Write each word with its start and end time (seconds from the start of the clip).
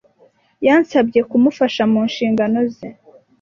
Yansabye 0.65 1.19
kumufasha 1.29 1.83
mu 1.91 2.01
nshingano 2.09 2.59
ze. 2.75 2.87